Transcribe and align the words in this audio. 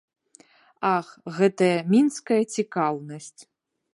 Ах, 0.95 1.07
гэтая 1.41 1.77
мінская 1.93 2.41
цікаўнасць! 2.57 3.33